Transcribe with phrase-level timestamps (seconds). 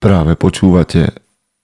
[0.00, 1.12] Práve počúvate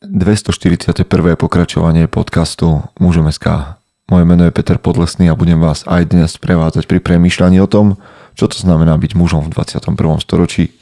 [0.04, 1.08] 241.
[1.40, 3.80] pokračovanie podcastu Mužom SK.
[4.12, 7.96] Moje meno je Peter Podlesný a budem vás aj dnes prevádzať pri premýšľaní o tom,
[8.36, 10.20] čo to znamená byť mužom v 21.
[10.20, 10.76] storočí.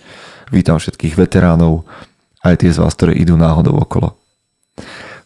[0.51, 1.87] Vítam všetkých veteránov,
[2.43, 4.19] aj tie z vás, ktoré idú náhodou okolo.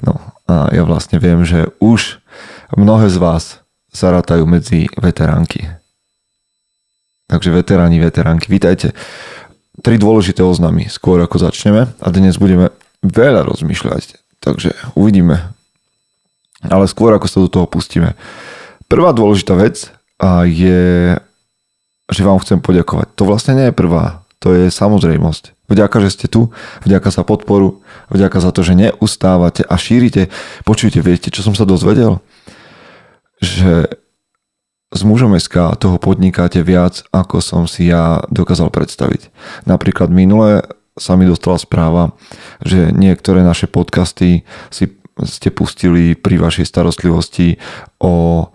[0.04, 2.20] No a ja vlastne viem, že už
[2.76, 5.64] mnohé z vás sa rátajú medzi veteránky.
[7.24, 8.92] Takže veteráni, veteránky, vítajte
[9.82, 15.54] tri dôležité oznamy skôr ako začneme a dnes budeme veľa rozmýšľať, takže uvidíme.
[16.66, 18.18] Ale skôr ako sa do toho pustíme.
[18.90, 19.94] Prvá dôležitá vec
[20.50, 21.14] je,
[22.10, 23.14] že vám chcem poďakovať.
[23.14, 25.54] To vlastne nie je prvá, to je samozrejmosť.
[25.68, 26.50] Vďaka, že ste tu,
[26.82, 30.32] vďaka za podporu, vďaka za to, že neustávate a šírite.
[30.64, 32.18] Počujte, viete, čo som sa dozvedel?
[33.38, 33.92] Že
[34.88, 39.28] s mužom SK toho podnikáte viac, ako som si ja dokázal predstaviť.
[39.68, 40.64] Napríklad minule
[40.98, 42.16] sa mi dostala správa,
[42.64, 44.84] že niektoré naše podcasty si
[45.26, 47.58] ste pustili pri vašej starostlivosti
[47.98, 48.46] o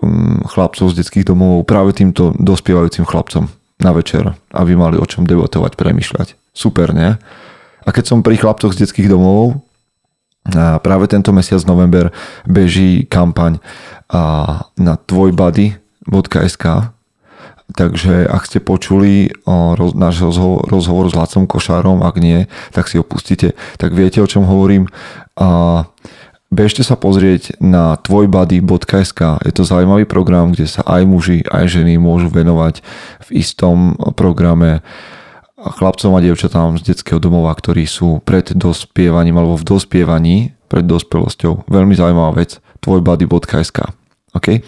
[0.00, 3.52] um, chlapcov z detských domov práve týmto dospievajúcim chlapcom
[3.84, 6.28] na večer, aby mali o čom debatovať, premyšľať.
[6.56, 7.20] Super, nie?
[7.84, 9.60] A keď som pri chlapcoch z detských domov,
[10.80, 12.14] práve tento mesiac november
[12.46, 13.58] beží kampaň
[14.76, 16.64] na tvojbody.sk
[17.66, 22.94] Takže ak ste počuli roz, náš rozhovor, rozhovor s Lacom Košárom, ak nie, tak si
[22.94, 24.86] ho pustíte, tak viete, o čom hovorím.
[25.34, 25.82] A
[26.46, 29.42] bežte sa pozrieť na tvojbody.sk.
[29.42, 32.86] Je to zaujímavý program, kde sa aj muži, aj ženy môžu venovať
[33.26, 34.86] v istom programe
[35.58, 40.36] chlapcom a dievčatám z detského domova, ktorí sú pred dospievaním alebo v dospievaní,
[40.70, 41.66] pred dospelosťou.
[41.66, 42.62] Veľmi zaujímavá vec.
[42.80, 43.78] tvojbody.sk.
[44.36, 44.60] Okay?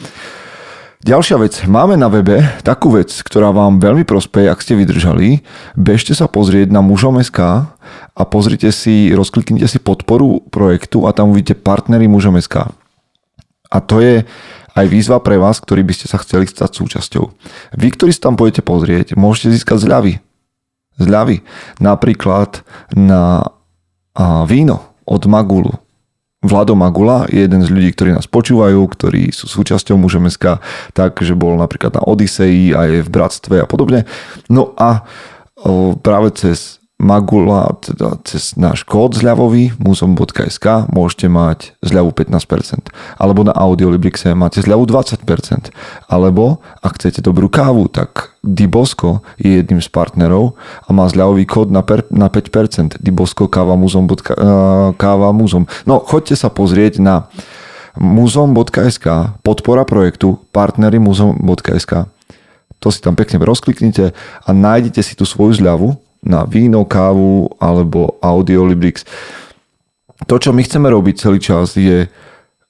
[0.98, 5.47] Ďalšia vec, máme na webe takú vec, ktorá vám veľmi prospeje, ak ste vydržali.
[5.78, 7.39] Bežte sa pozrieť na mužom.sk
[8.19, 12.75] a pozrite si, rozkliknite si podporu projektu a tam uvidíte partnery mužom.sk.
[13.70, 14.27] A to je
[14.75, 17.25] aj výzva pre vás, ktorí by ste sa chceli stať súčasťou.
[17.78, 20.19] Vy, ktorí sa tam pôjdete pozrieť, môžete získať zľavy.
[20.99, 21.47] Zľavy.
[21.78, 23.54] Napríklad na
[24.50, 25.78] víno od Magulu
[26.38, 30.62] Vlado Magula je jeden z ľudí, ktorí nás počúvajú, ktorí sú súčasťou Mužemeska,
[30.94, 34.06] takže bol napríklad na Odiseji a je v Bratstve a podobne.
[34.47, 35.03] No a
[35.98, 42.91] práve cez Magula, teda cez náš kód zľavový muzom.sk môžete mať zľavu 15%.
[43.14, 45.22] Alebo na Audiolibrixe máte zľavu 20%.
[46.10, 51.70] Alebo ak chcete dobrú kávu, tak Dibosko je jedným z partnerov a má zľavový kód
[51.70, 52.98] na, per, na 5%.
[52.98, 54.10] Dibosko káva muzom.
[54.10, 55.70] Uh, káva muzom.
[55.86, 57.30] No choďte sa pozrieť na
[57.94, 62.10] muzom.sk podpora projektu partnery muzom.sk
[62.78, 64.15] to si tam pekne rozkliknite
[64.47, 69.06] a nájdete si tú svoju zľavu na víno, kávu alebo audiolibrix.
[70.27, 72.11] To, čo my chceme robiť celý čas je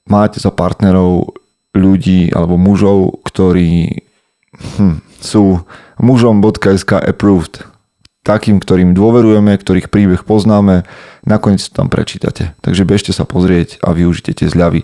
[0.05, 1.33] máte za partnerov
[1.73, 4.01] ľudí alebo mužov, ktorí
[4.77, 5.61] hm, sú
[5.97, 7.65] mužom.sk approved.
[8.19, 10.83] Takým, ktorým dôverujeme, ktorých príbeh poznáme,
[11.23, 12.53] nakoniec to tam prečítate.
[12.61, 14.83] Takže bežte sa pozrieť a využite tie zľavy.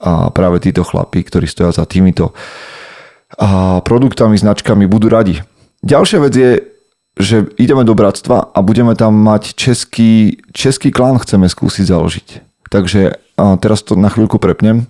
[0.00, 2.32] A práve títo chlapí, ktorí stoja za týmito
[3.36, 5.42] a produktami, značkami, budú radi.
[5.82, 6.50] Ďalšia vec je,
[7.20, 12.28] že ideme do bratstva a budeme tam mať český, český klán chceme skúsiť založiť.
[12.70, 13.16] Takže
[13.60, 14.84] teraz to na chvíľku prepnem.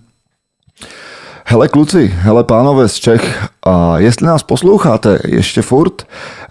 [1.46, 3.22] Hele kluci, hele pánové z Čech,
[3.62, 6.02] a jestli nás posloucháte ještě furt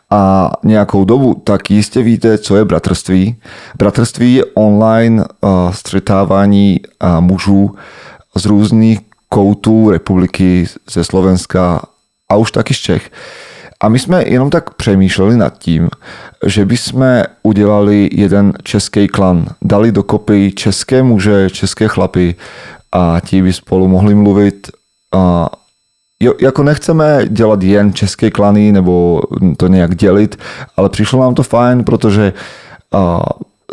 [0.09, 3.35] a nějakou dobu, tak jistě víte, co je bratrství.
[3.77, 5.25] Bratrství je online
[5.71, 6.79] střetávání
[7.19, 7.75] mužů
[8.35, 8.99] z různých
[9.29, 11.81] koutů republiky, ze Slovenska
[12.29, 13.11] a už taky z Čech.
[13.85, 15.93] A my sme jenom tak přemýšleli nad tím,
[16.41, 17.11] že by sme
[17.45, 19.45] udělali jeden český klan.
[19.61, 22.35] Dali dokopy české muže, české chlapy
[22.91, 24.73] a ti by spolu mohli mluvit.
[25.13, 25.49] A
[26.19, 29.21] jo, jako nechceme dělat jen české klany nebo
[29.57, 30.35] to nějak dělit,
[30.77, 32.33] ale přišlo nám to fajn, protože
[32.91, 33.21] a,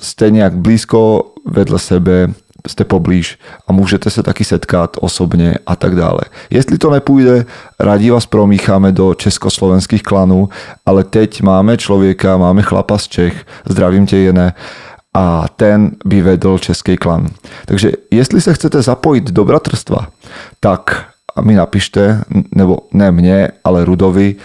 [0.01, 2.29] jste nějak blízko vedle sebe,
[2.67, 6.23] ste poblíž a môžete sa taky setkať osobne a tak dále.
[6.51, 7.45] Jestli to nepůjde,
[7.81, 10.49] radi vás promícháme do československých klanů,
[10.87, 14.55] ale teď máme člověka, máme chlapa z Čech, zdravím tě Jene,
[15.15, 17.29] a ten by vedl český klan.
[17.67, 20.09] Takže jestli se chcete zapojit do bratrstva,
[20.61, 21.07] tak
[21.41, 22.25] mi napište,
[22.55, 24.37] nebo ne mne, ale Rudovi,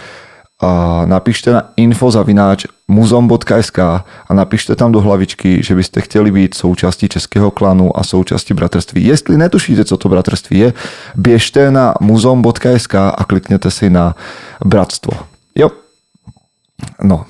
[0.58, 7.08] a napíšte na infozavináč muzom.sk a napíšte tam do hlavičky, že byste chtěli být součástí
[7.08, 9.04] českého klanu a součástí bratrství.
[9.04, 10.72] Jestli netušíte, co to bratrství je,
[11.14, 14.14] běžte na muzom.sk a klikněte si na
[14.64, 15.12] bratstvo.
[15.54, 15.70] Jo.
[17.02, 17.24] No,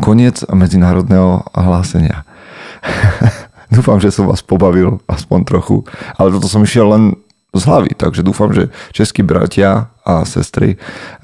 [0.00, 2.24] koniec medzinárodného hlásenia.
[3.74, 5.82] dúfam, že som vás pobavil aspoň trochu,
[6.20, 7.04] ale toto som išiel len
[7.54, 10.76] z hlavy, takže dúfam, že českí bratia a sestry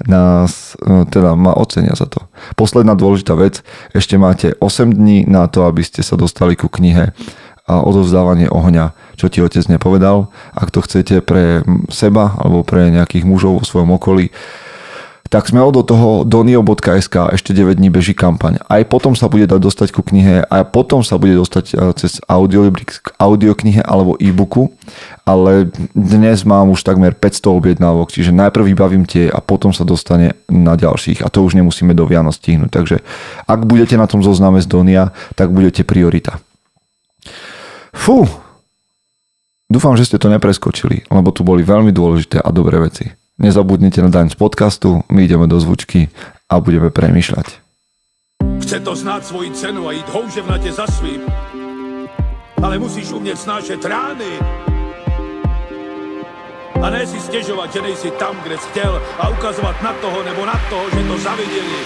[0.09, 2.25] nás no, teda ma ocenia za to.
[2.57, 3.61] Posledná dôležitá vec,
[3.93, 7.13] ešte máte 8 dní na to, aby ste sa dostali ku knihe
[7.69, 10.33] a odovzdávanie ohňa, čo ti otec nepovedal.
[10.57, 11.61] Ak to chcete pre
[11.93, 14.33] seba alebo pre nejakých mužov vo svojom okolí,
[15.31, 18.59] tak sme od toho donio.sk ešte 9 dní beží kampaň.
[18.67, 22.19] Aj potom sa bude dať dostať ku knihe, a potom sa bude dostať e, cez
[22.27, 24.75] audiolibrik k audioknihe alebo e-booku,
[25.23, 30.35] ale dnes mám už takmer 500 objednávok, čiže najprv vybavím tie a potom sa dostane
[30.51, 32.67] na ďalších a to už nemusíme do Vianoc stihnúť.
[32.67, 32.99] Takže
[33.47, 36.43] ak budete na tom zozname z Donia, tak budete priorita.
[37.95, 38.27] Fú,
[39.71, 43.20] Dúfam, že ste to nepreskočili, lebo tu boli veľmi dôležité a dobré veci.
[43.41, 46.13] Nezabudnite na daň z podcastu, my ideme do zvučky
[46.45, 47.47] a budeme premýšľať.
[48.61, 51.25] Chce to znát svoji cenu a jít houževnatě za svým.
[52.61, 54.37] Ale musíš umět snášet rány.
[56.81, 60.45] A ne si stěžovat, že nejsi tam, kde jsi chtěl a ukazovat na toho nebo
[60.45, 61.81] na toho, že to zaviděli.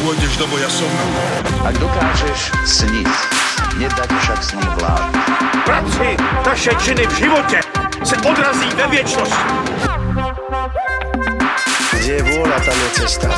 [0.00, 0.88] Pôjdeš do boja som.
[1.60, 3.08] Ak dokážeš sniť,
[3.76, 5.12] nedať však sním vlád.
[5.64, 7.60] Práci, taše činy v životě
[8.04, 9.44] se odrazí ve věčnosti.
[11.90, 13.28] Kde je vôľa, tam je cesta.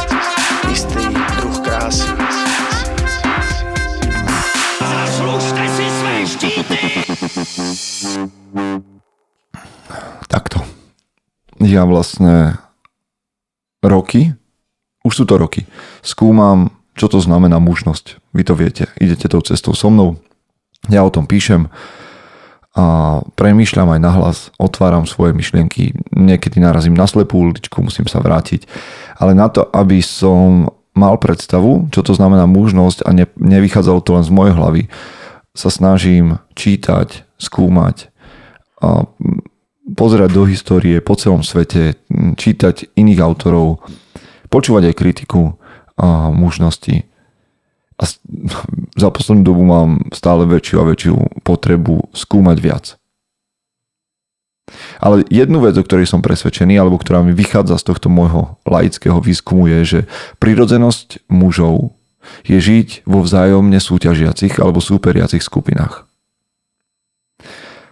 [0.70, 1.04] Istý
[1.36, 2.08] druh krásy.
[4.80, 6.78] Zaslužte si své štíty!
[10.30, 10.64] Takto.
[11.60, 12.56] Ja vlastne
[13.82, 14.32] roky,
[15.04, 15.66] už sú to roky,
[16.00, 18.22] skúmam, čo to znamená mužnosť.
[18.32, 20.16] Vy to viete, idete tou cestou so mnou,
[20.88, 21.68] ja o tom píšem,
[22.72, 28.64] a premýšľam aj nahlas, otváram svoje myšlienky, niekedy narazím na slepú uličku, musím sa vrátiť,
[29.20, 34.16] ale na to, aby som mal predstavu, čo to znamená mužnosť a ne, nevychádzalo to
[34.16, 34.82] len z mojej hlavy,
[35.52, 38.08] sa snažím čítať, skúmať,
[38.80, 39.04] a
[39.92, 42.00] pozerať do histórie po celom svete,
[42.40, 43.84] čítať iných autorov,
[44.48, 45.60] počúvať aj kritiku
[46.00, 47.11] a mužnosti
[48.02, 48.04] a
[48.98, 51.14] za poslednú dobu mám stále väčšiu a väčšiu
[51.46, 52.84] potrebu skúmať viac.
[54.98, 59.22] Ale jednu vec, o ktorej som presvedčený, alebo ktorá mi vychádza z tohto môjho laického
[59.22, 60.00] výskumu je, že
[60.42, 61.94] prirodzenosť mužov
[62.46, 66.06] je žiť vo vzájomne súťažiacich alebo súperiacich skupinách.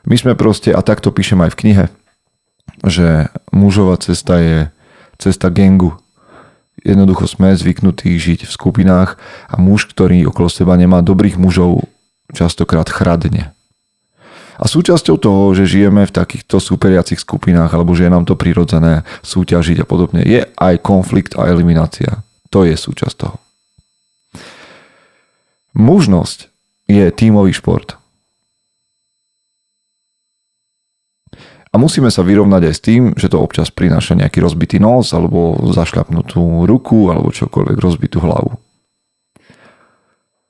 [0.07, 1.85] My sme proste, a takto píšem aj v knihe,
[2.87, 4.59] že mužová cesta je
[5.21, 6.01] cesta gengu,
[6.81, 9.21] Jednoducho sme zvyknutí žiť v skupinách
[9.53, 11.85] a muž, ktorý okolo seba nemá dobrých mužov,
[12.33, 13.53] častokrát chradne.
[14.61, 19.09] A súčasťou toho, že žijeme v takýchto superiacich skupinách alebo že je nám to prirodzené
[19.25, 22.21] súťažiť a podobne, je aj konflikt a eliminácia.
[22.53, 23.37] To je súčasť toho.
[25.73, 26.51] Mužnosť
[26.91, 28.00] je tímový šport.
[31.71, 35.55] A musíme sa vyrovnať aj s tým, že to občas prináša nejaký rozbitý nos, alebo
[35.71, 38.59] zašľapnutú ruku, alebo čokoľvek rozbitú hlavu.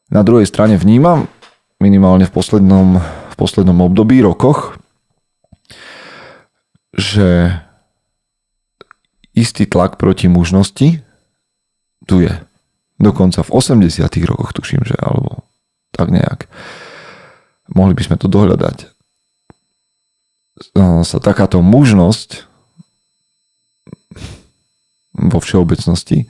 [0.09, 1.29] Na druhej strane vnímam,
[1.77, 4.81] minimálne v poslednom, v poslednom období, rokoch,
[6.97, 7.53] že
[9.37, 11.05] istý tlak proti mužnosti
[12.09, 12.33] tu je.
[12.97, 15.45] Dokonca v 80 rokoch tuším, že alebo
[15.93, 16.49] tak nejak.
[17.71, 19.00] Mohli by sme to dohľadať
[21.03, 22.47] sa takáto mužnosť
[25.17, 26.29] vo všeobecnosti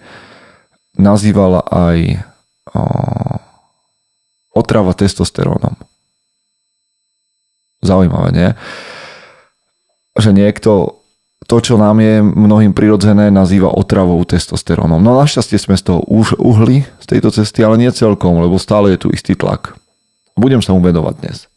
[0.98, 1.98] nazývala aj
[4.54, 5.74] otrava testosterónom.
[7.80, 8.48] Zaujímavé, nie?
[10.18, 11.00] Že niekto
[11.48, 15.00] to, čo nám je mnohým prirodzené, nazýva otravou testosterónom.
[15.00, 18.94] No našťastie sme z toho už uhli z tejto cesty, ale nie celkom, lebo stále
[18.94, 19.74] je tu istý tlak.
[20.38, 21.50] Budem sa mu vedovať dnes.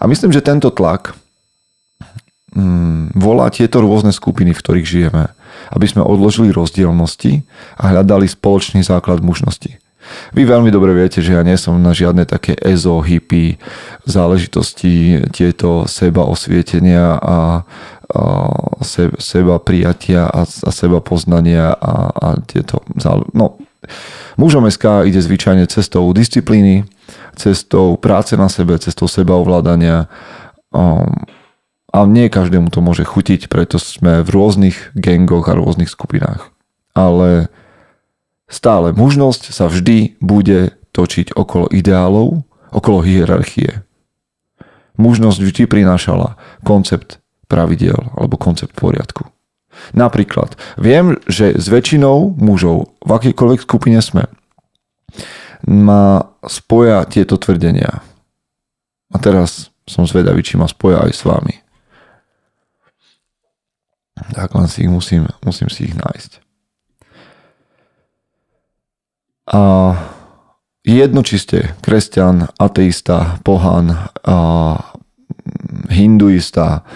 [0.00, 1.14] A myslím, že tento tlak
[2.54, 5.30] mm, volá tieto rôzne skupiny, v ktorých žijeme,
[5.74, 7.42] aby sme odložili rozdielnosti
[7.78, 9.78] a hľadali spoločný základ mužnosti.
[10.36, 13.56] Vy veľmi dobre viete, že ja nie som na žiadne také ezo, hippie
[14.04, 17.38] záležitosti, tieto seba osvietenia a, a
[18.84, 23.24] se, seba prijatia a, a seba poznania a, a tieto zále...
[23.32, 23.56] No,
[24.36, 26.84] mužom SK ide zvyčajne cestou disciplíny,
[27.36, 30.04] cestou práce na sebe, cestou seba ovládania,
[30.68, 31.08] um,
[32.04, 36.52] a nie každému to môže chutiť, preto sme v rôznych gengoch a rôznych skupinách.
[36.92, 37.48] Ale
[38.44, 43.82] stále mužnosť sa vždy bude točiť okolo ideálov, okolo hierarchie.
[45.00, 49.26] Mužnosť vždy prinášala koncept pravidel alebo koncept poriadku.
[49.90, 54.30] Napríklad, viem, že s väčšinou mužov v akýkoľvek skupine sme,
[55.66, 58.04] ma spoja tieto tvrdenia.
[59.10, 61.63] A teraz som zvedavý, či ma spoja aj s vami.
[64.14, 66.32] Tak len si ich musím, musím si ich nájsť.
[69.52, 69.62] A
[70.86, 74.36] jedno, či ste kresťan, ateista, pohan, a
[75.92, 76.86] hinduista,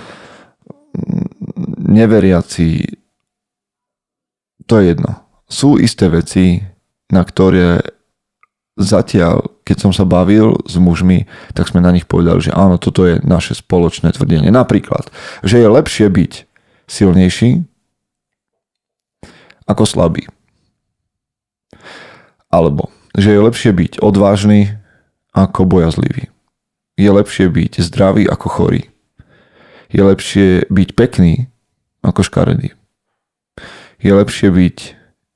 [1.84, 2.96] neveriaci,
[4.64, 5.12] to je jedno.
[5.48, 6.60] Sú isté veci,
[7.08, 7.80] na ktoré
[8.78, 13.04] zatiaľ, keď som sa bavil s mužmi, tak sme na nich povedali, že áno, toto
[13.04, 14.48] je naše spoločné tvrdenie.
[14.54, 15.10] Napríklad,
[15.42, 16.32] že je lepšie byť
[16.88, 17.62] silnejší
[19.68, 20.24] ako slabý.
[22.48, 24.72] Alebo, že je lepšie byť odvážny
[25.36, 26.32] ako bojazlivý.
[26.96, 28.82] Je lepšie byť zdravý ako chorý.
[29.92, 31.46] Je lepšie byť pekný
[32.00, 32.72] ako škaredý.
[34.00, 34.78] Je lepšie byť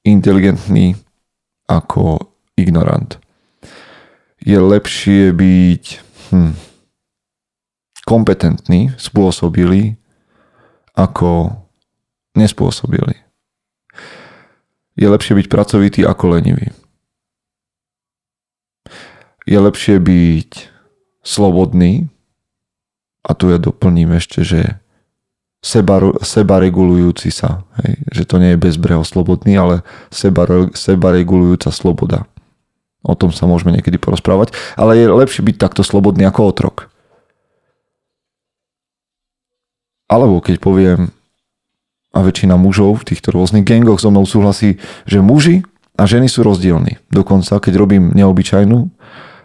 [0.09, 0.97] inteligentný
[1.69, 3.21] ako ignorant.
[4.43, 5.85] Je lepšie byť
[6.35, 6.53] hm,
[8.03, 10.02] kompetentný, spôsobilý
[10.97, 11.57] ako
[12.37, 13.17] nespôsobilý.
[14.93, 16.69] Je lepšie byť pracovitý ako lenivý.
[19.49, 20.51] Je lepšie byť
[21.25, 22.13] slobodný
[23.25, 24.83] a tu ja doplním ešte, že
[25.65, 27.65] seba, seba regulujúci sa.
[27.81, 27.93] Hej?
[28.13, 30.45] Že to nie je bezbreho slobodný, ale seba,
[30.77, 32.29] seba regulujúca sloboda.
[33.03, 34.55] O tom sa môžeme niekedy porozprávať.
[34.79, 36.92] Ale je lepšie byť takto slobodný ako otrok.
[40.13, 41.09] Alebo keď poviem,
[42.13, 44.77] a väčšina mužov v týchto rôznych gangoch so mnou súhlasí,
[45.09, 45.65] že muži
[45.97, 47.01] a ženy sú rozdielni.
[47.09, 48.93] Dokonca, keď robím neobyčajnú,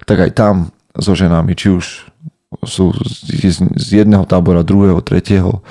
[0.03, 0.55] tak aj tam
[0.91, 2.11] so ženami, či už
[2.67, 2.91] sú
[3.79, 5.63] z jedného tábora, druhého, tretieho,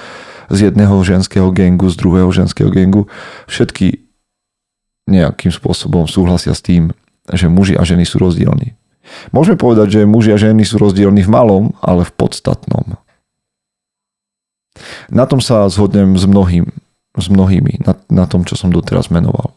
[0.49, 3.09] z jedného ženského gengu, z druhého ženského gengu.
[3.45, 4.09] Všetky
[5.05, 6.97] nejakým spôsobom súhlasia s tým,
[7.29, 8.73] že muži a ženy sú rozdielni.
[9.31, 12.99] Môžeme povedať, že muži a ženy sú rozdielni v malom, ale v podstatnom.
[15.11, 16.71] Na tom sa zhodnem s, mnohým,
[17.17, 19.55] s mnohými, na, na tom, čo som doteraz menoval.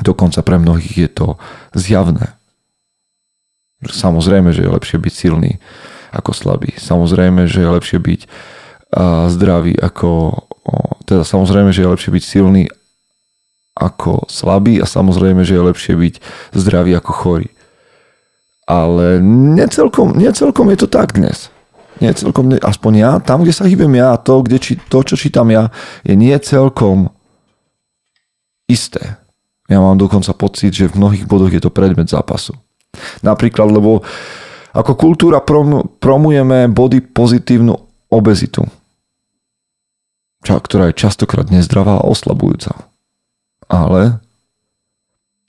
[0.00, 1.26] Dokonca pre mnohých je to
[1.76, 2.32] zjavné.
[3.84, 5.60] Samozrejme, že je lepšie byť silný
[6.12, 6.76] ako slabý.
[6.76, 8.20] Samozrejme, že je lepšie byť
[9.30, 10.42] zdravý ako...
[11.06, 12.64] Teda samozrejme, že je lepšie byť silný
[13.74, 16.14] ako slabý a samozrejme, že je lepšie byť
[16.52, 17.48] zdravý ako chorý.
[18.68, 19.18] Ale
[19.56, 21.50] necelkom, necelkom je to tak dnes.
[22.00, 25.52] Nie celkom, aspoň ja, tam, kde sa hýbem ja, to, kde či, to, čo čítam
[25.52, 25.68] ja,
[26.00, 27.12] je nie celkom
[28.64, 29.20] isté.
[29.68, 32.56] Ja mám dokonca pocit, že v mnohých bodoch je to predmet zápasu.
[33.22, 34.02] Napríklad, lebo
[34.72, 37.76] ako kultúra prom, promujeme body pozitívnu
[38.10, 38.66] obezitu
[40.40, 42.72] ktorá je častokrát nezdravá a oslabujúca.
[43.68, 44.18] Ale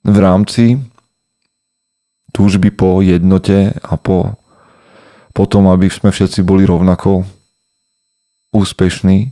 [0.03, 0.65] v rámci
[2.35, 4.35] túžby po jednote a po,
[5.31, 7.23] po tom, aby sme všetci boli rovnako
[8.51, 9.31] úspešní,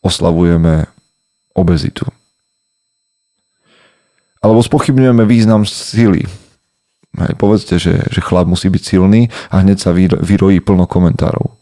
[0.00, 0.88] oslavujeme
[1.52, 2.08] obezitu.
[4.40, 6.24] Alebo spochybňujeme význam sily.
[7.10, 11.60] Hej, povedzte, že, že chlap musí byť silný a hneď sa vyrojí plno komentárov.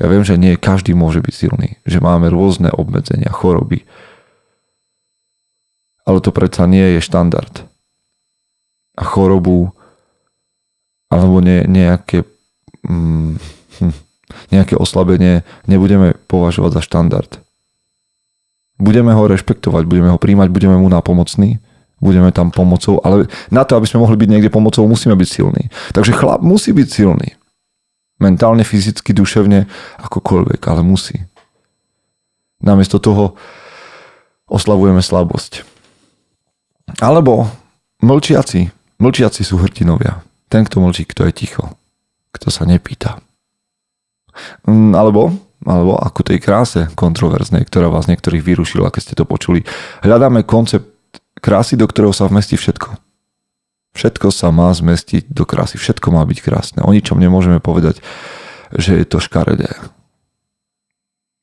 [0.00, 3.86] Ja viem, že nie každý môže byť silný, že máme rôzne obmedzenia, choroby.
[6.08, 7.68] Ale to predsa nie je štandard.
[8.96, 9.76] A chorobu
[11.14, 12.26] alebo nie, nejaké,
[12.82, 13.38] mm,
[14.54, 17.30] nejaké oslabenie nebudeme považovať za štandard.
[18.82, 21.62] Budeme ho rešpektovať, budeme ho príjmať, budeme mu napomocní,
[22.02, 25.70] budeme tam pomocou, ale na to, aby sme mohli byť niekde pomocou, musíme byť silní.
[25.94, 27.38] Takže chlap musí byť silný.
[28.18, 29.70] Mentálne, fyzicky, duševne,
[30.02, 31.22] akokoľvek, ale musí.
[32.58, 33.38] Namiesto toho
[34.50, 35.62] oslavujeme slabosť.
[36.98, 37.46] Alebo
[38.02, 38.70] mlčiaci.
[38.98, 40.22] Mlčiaci sú hrtinovia.
[40.54, 41.74] Ten, kto mlčí, kto je ticho.
[42.30, 43.18] Kto sa nepýta.
[44.70, 45.34] Mm, alebo,
[45.66, 49.66] alebo ako tej kráse kontroverznej, ktorá vás niektorých vyrušila, keď ste to počuli.
[50.06, 50.94] Hľadáme koncept
[51.42, 52.86] krásy, do ktorého sa vmestí všetko.
[53.98, 56.80] Všetko sa má zmestiť do krásy, všetko má byť krásne.
[56.86, 57.98] O ničom nemôžeme povedať,
[58.78, 59.74] že je to škaredé.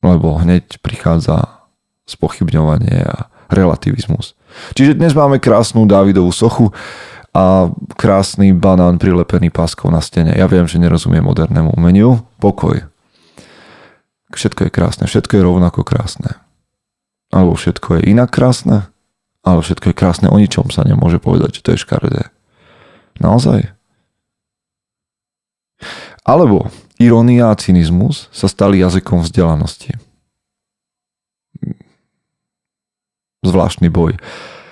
[0.07, 1.67] Lebo hneď prichádza
[2.07, 4.39] spochybňovanie a relativizmus.
[4.71, 6.71] Čiže dnes máme krásnu Dávidovú sochu
[7.31, 10.35] a krásny banán prilepený páskou na stene.
[10.35, 12.27] Ja viem, že nerozumiem modernému umeniu.
[12.43, 12.91] Pokoj.
[14.31, 16.39] Všetko je krásne, všetko je rovnako krásne.
[17.31, 18.91] Alebo všetko je inak krásne,
[19.43, 22.31] ale všetko je krásne, o ničom sa nemôže povedať, že to je škaredé.
[23.19, 23.71] Naozaj?
[26.27, 26.67] Alebo
[26.99, 29.95] irónia a cynizmus sa stali jazykom vzdelanosti.
[33.41, 34.21] Zvláštny boj.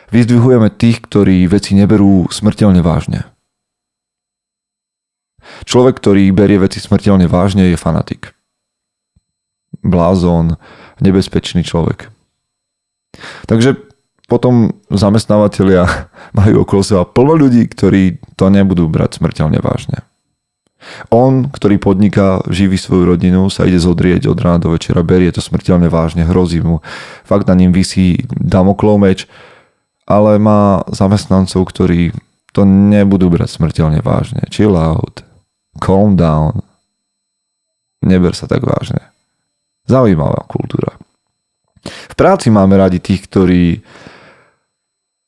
[0.09, 3.29] Vyzdvihujeme tých, ktorí veci neberú smrteľne vážne.
[5.65, 8.33] Človek, ktorý berie veci smrteľne vážne, je fanatik.
[9.85, 10.57] Blázon,
[11.01, 12.09] nebezpečný človek.
[13.45, 13.77] Takže
[14.29, 15.83] potom zamestnávateľia
[16.39, 20.05] majú okolo seba plno ľudí, ktorí to nebudú brať smrteľne vážne.
[21.11, 25.43] On, ktorý podniká, živí svoju rodinu, sa ide zodrieť od rána do večera, berie to
[25.43, 26.79] smrteľne vážne, hrozí mu.
[27.27, 29.27] Fakt na ním vysí damoklov meč,
[30.09, 32.11] ale má zamestnancov, ktorí
[32.49, 34.41] to nebudú brať smrteľne vážne.
[34.49, 35.21] Chill out.
[35.77, 36.65] Calm down.
[38.01, 39.13] Neber sa tak vážne.
[39.85, 40.97] Zaujímavá kultúra.
[41.85, 43.85] V práci máme radi tých, ktorí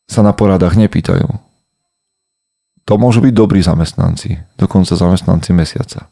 [0.10, 1.52] sa na poradách nepýtajú
[2.92, 6.11] to môžu byť dobrí zamestnanci, dokonca zamestnanci mesiaca.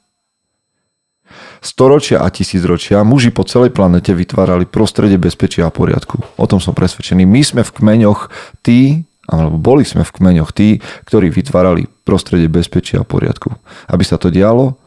[1.59, 6.23] Storočia a tisícročia muži po celej planete vytvárali prostredie bezpečia a poriadku.
[6.39, 7.27] O tom som presvedčený.
[7.27, 8.31] My sme v kmeňoch
[8.63, 13.51] tí, alebo boli sme v kmeňoch tí, ktorí vytvárali prostredie bezpečia a poriadku.
[13.91, 14.79] Aby sa to dialo,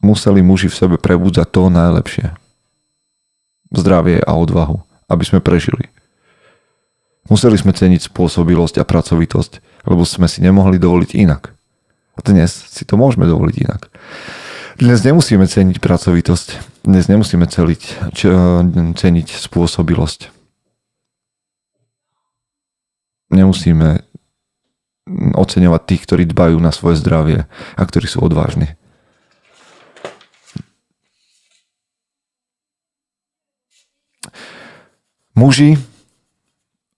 [0.00, 2.26] museli muži v sebe prebudzať to najlepšie.
[3.72, 4.80] Zdravie a odvahu,
[5.12, 5.92] aby sme prežili.
[7.28, 11.54] Museli sme ceniť spôsobilosť a pracovitosť, lebo sme si nemohli dovoliť inak.
[12.16, 13.82] A dnes si to môžeme dovoliť inak.
[14.72, 16.48] Dnes nemusíme ceniť pracovitosť,
[16.88, 18.64] dnes nemusíme celiť, čo,
[18.96, 20.32] ceniť spôsobilosť.
[23.32, 24.00] Nemusíme
[25.36, 27.44] oceňovať tých, ktorí dbajú na svoje zdravie
[27.76, 28.72] a ktorí sú odvážni.
[35.36, 35.80] Muži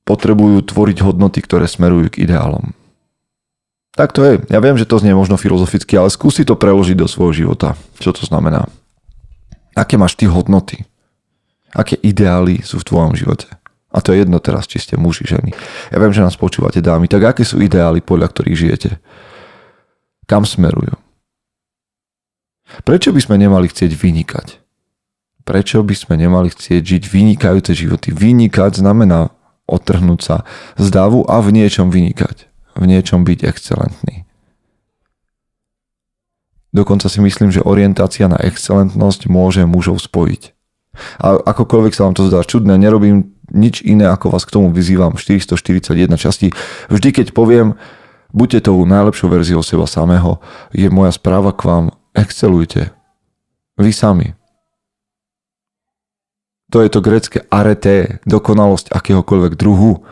[0.06, 2.76] potrebujú tvoriť hodnoty, ktoré smerujú k ideálom.
[3.94, 4.32] Tak to je.
[4.50, 7.78] Ja viem, že to znie možno filozoficky, ale skúsi to preložiť do svojho života.
[8.02, 8.66] Čo to znamená?
[9.78, 10.82] Aké máš ty hodnoty?
[11.70, 13.50] Aké ideály sú v tvojom živote?
[13.94, 15.54] A to je jedno teraz, či ste muži, ženy.
[15.94, 17.06] Ja viem, že nás počúvate dámy.
[17.06, 18.90] Tak aké sú ideály, podľa ktorých žijete?
[20.26, 20.98] Kam smerujú?
[22.82, 24.58] Prečo by sme nemali chcieť vynikať?
[25.46, 28.10] Prečo by sme nemali chcieť žiť vynikajúce životy?
[28.10, 29.30] Vynikať znamená
[29.70, 30.36] otrhnúť sa
[30.74, 32.50] z davu a v niečom vynikať.
[32.74, 34.26] V niečom byť excelentný.
[36.74, 40.50] Dokonca si myslím, že orientácia na excelentnosť môže mužov spojiť.
[41.22, 45.14] A akokoľvek sa vám to zdá čudné, nerobím nič iné, ako vás k tomu vyzývam
[45.14, 46.50] 441 časti.
[46.90, 47.78] Vždy, keď poviem,
[48.34, 50.42] buďte tou najlepšou verziou seba samého,
[50.74, 51.84] je moja správa k vám,
[52.14, 52.90] excelujte.
[53.78, 54.34] Vy sami.
[56.74, 60.02] To je to grecké arete, dokonalosť akéhokoľvek druhu,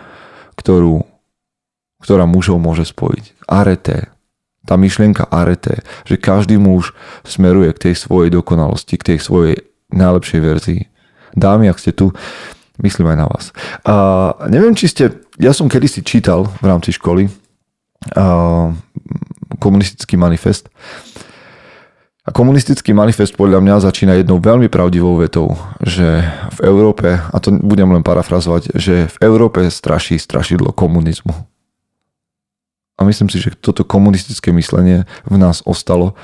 [0.55, 1.03] ktorú,
[2.03, 3.47] ktorá mužov môže spojiť.
[3.47, 4.11] Arete.
[4.63, 6.95] Tá myšlienka arete, že každý muž
[7.27, 9.57] smeruje k tej svojej dokonalosti, k tej svojej
[9.91, 10.83] najlepšej verzii.
[11.35, 12.15] Dámy, ak ste tu,
[12.79, 13.45] myslím aj na vás.
[13.83, 13.95] A
[14.47, 15.05] neviem, či ste,
[15.43, 17.27] ja som kedysi čítal v rámci školy
[18.15, 18.71] a,
[19.59, 20.71] komunistický manifest
[22.23, 26.23] a komunistický manifest podľa mňa začína jednou veľmi pravdivou vetou, že
[26.55, 31.35] v Európe, a to budem len parafrazovať, že v Európe straší strašidlo komunizmu.
[33.03, 36.15] A myslím si, že toto komunistické myslenie v nás ostalo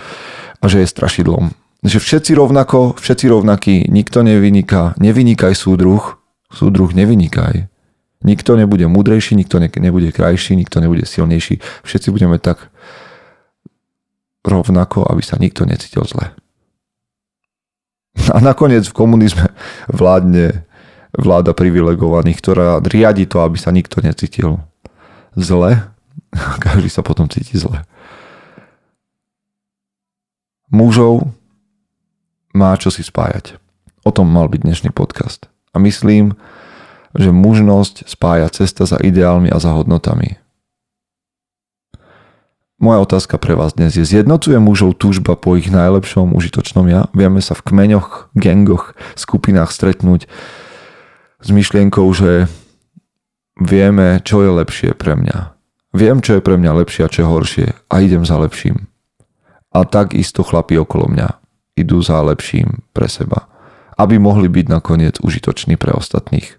[0.62, 1.50] a že je strašidlom.
[1.82, 6.22] Že všetci rovnako, všetci rovnakí, nikto nevyniká, nevynikaj súdruh,
[6.54, 7.66] súdruh nevynikaj.
[8.22, 11.58] Nikto nebude múdrejší, nikto nebude krajší, nikto nebude silnejší.
[11.82, 12.70] Všetci budeme tak
[14.46, 16.30] rovnako, aby sa nikto necítil zle.
[18.30, 19.50] A nakoniec v komunizme
[19.90, 20.66] vládne
[21.14, 24.60] vláda privilegovaných, ktorá riadi to, aby sa nikto necítil
[25.38, 25.88] zle.
[26.66, 27.84] Každý sa potom cíti zle.
[30.68, 31.32] Mužov
[32.52, 33.56] má čo si spájať.
[34.04, 35.48] O tom mal byť dnešný podcast.
[35.72, 36.36] A myslím,
[37.16, 40.40] že mužnosť spája cesta za ideálmi a za hodnotami.
[42.78, 47.10] Moja otázka pre vás dnes je, zjednocuje mužov túžba po ich najlepšom užitočnom ja?
[47.10, 50.30] Vieme sa v kmeňoch, gengoch, skupinách stretnúť
[51.42, 52.46] s myšlienkou, že
[53.58, 55.57] vieme, čo je lepšie pre mňa.
[55.98, 58.86] Viem, čo je pre mňa lepšie a čo je horšie a idem za lepším.
[59.74, 61.42] A takisto chlapi okolo mňa
[61.74, 63.50] idú za lepším pre seba,
[63.98, 66.54] aby mohli byť nakoniec užitoční pre ostatných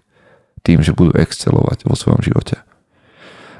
[0.60, 2.60] tým, že budú excelovať vo svojom živote.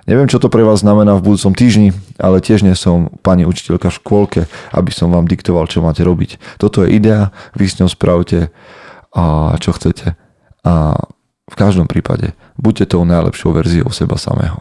[0.05, 3.89] Neviem, čo to pre vás znamená v budúcom týždni, ale tiež nie som pani učiteľka
[3.89, 4.41] v škôlke,
[4.77, 6.61] aby som vám diktoval, čo máte robiť.
[6.61, 8.53] Toto je idea, vy s ňou spravte
[9.17, 10.13] a čo chcete.
[10.61, 10.93] A
[11.49, 14.61] v každom prípade buďte tou najlepšou verziou seba samého.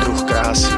[0.41, 0.71] krásy.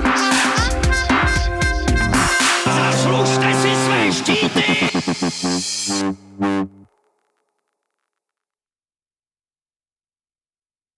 [2.66, 4.64] Zaslužte si své štíty!